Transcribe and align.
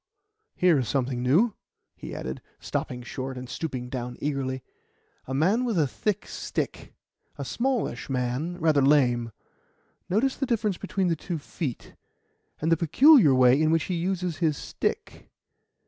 "Ha! 0.55 0.61
here 0.61 0.79
is 0.79 0.89
something 0.89 1.21
new," 1.21 1.53
he 1.95 2.15
added, 2.15 2.41
stopping 2.59 3.03
short 3.03 3.37
and 3.37 3.47
stooping 3.47 3.87
down 3.87 4.17
eagerly 4.19 4.63
"a 5.27 5.33
man 5.35 5.63
with 5.63 5.77
a 5.77 5.85
thick 5.85 6.25
stick 6.25 6.95
a 7.37 7.45
smallish 7.45 8.09
man, 8.09 8.57
rather 8.57 8.81
lame. 8.81 9.31
Notice 10.09 10.35
the 10.37 10.47
difference 10.47 10.79
between 10.79 11.09
the 11.09 11.15
two 11.15 11.37
feet, 11.37 11.93
and 12.59 12.71
the 12.71 12.77
peculiar 12.77 13.35
way 13.35 13.61
in 13.61 13.69
which 13.69 13.83
he 13.83 13.93
uses 13.93 14.37
his 14.37 14.57
stick. 14.57 15.29